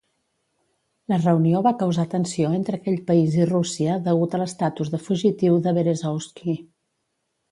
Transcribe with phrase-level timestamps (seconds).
[1.11, 5.63] La reunió va causar tensió entre aquell país i Rússia degut a l'estatus de fugitiu
[5.67, 6.57] de Berezovsky.